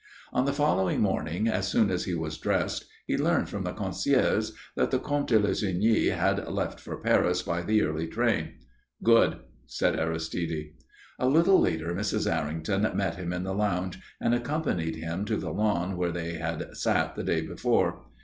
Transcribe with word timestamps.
On 0.33 0.45
the 0.45 0.51
following 0.51 0.99
morning, 0.99 1.47
as 1.47 1.67
soon 1.67 1.91
as 1.91 2.05
he 2.05 2.15
was 2.15 2.39
dressed, 2.39 2.85
he 3.05 3.17
learned 3.19 3.49
from 3.49 3.61
the 3.61 3.71
Concierge 3.71 4.49
that 4.75 4.89
the 4.89 4.97
Comte 4.97 5.27
de 5.27 5.37
Lussigny 5.39 6.09
had 6.09 6.47
left 6.47 6.79
for 6.79 6.97
Paris 6.97 7.43
by 7.43 7.61
the 7.61 7.83
early 7.83 8.07
train. 8.07 8.55
"Good," 9.03 9.37
said 9.67 9.99
Aristide. 9.99 10.73
A 11.19 11.27
little 11.29 11.61
later 11.61 11.93
Mrs. 11.93 12.25
Errington 12.25 12.81
met 12.97 13.13
him 13.17 13.31
in 13.31 13.43
the 13.43 13.53
lounge 13.53 13.99
and 14.19 14.33
accompanied 14.33 14.95
him 14.95 15.23
to 15.25 15.37
the 15.37 15.51
lawn 15.53 15.95
where 15.97 16.11
they 16.11 16.33
had 16.39 16.75
sat 16.75 17.13
the 17.15 17.21
day 17.23 17.41
before. 17.41 18.01